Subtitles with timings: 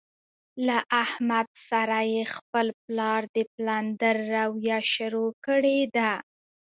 [0.67, 6.11] له احمد سره یې خپل پلار د پلندر رویه شروع کړې ده.